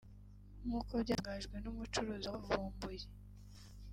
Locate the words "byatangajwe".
1.03-1.55